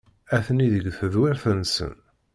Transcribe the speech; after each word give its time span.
Atni 0.35 0.67
deg 0.73 0.85
tedwirt-nsen. 0.97 1.93